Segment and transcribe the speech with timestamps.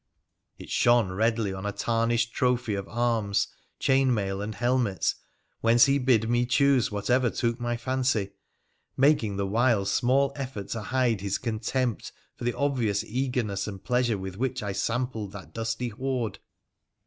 [0.57, 5.13] It shone redly on a tarnished trophy of arms, chain mail, and helmets,
[5.59, 8.31] whence he bid me choose whatever took my fancy,
[8.97, 14.17] making the while small effort to hide his contempt for the obvious eagerness and pleasure
[14.17, 16.39] with which I sampled that dusty hoard.